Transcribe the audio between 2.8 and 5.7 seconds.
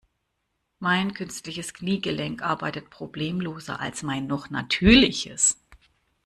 problemloser als mein noch natürliches.